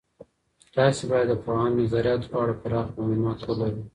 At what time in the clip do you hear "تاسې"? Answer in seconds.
0.75-1.03